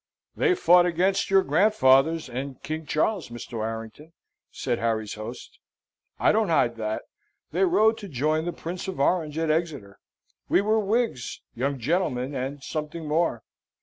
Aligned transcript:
"They 0.35 0.55
fought 0.55 0.87
against 0.87 1.29
your 1.29 1.43
grandfathers 1.43 2.27
and 2.27 2.59
King 2.63 2.87
Charles, 2.87 3.29
Mr. 3.29 3.53
Warrington," 3.59 4.13
said 4.49 4.79
Harry's 4.79 5.13
host. 5.13 5.59
"I 6.17 6.31
don't 6.31 6.47
hide 6.49 6.75
that. 6.77 7.03
They 7.51 7.65
rode 7.65 7.99
to 7.99 8.07
join 8.09 8.45
the 8.45 8.51
Prince 8.51 8.87
of 8.87 8.99
Orange 8.99 9.37
at 9.37 9.51
Exeter. 9.51 9.99
We 10.49 10.59
were 10.61 10.79
Whigs, 10.79 11.41
young 11.53 11.77
gentleman, 11.77 12.33
and 12.33 12.63
something 12.63 13.07
more. 13.07 13.43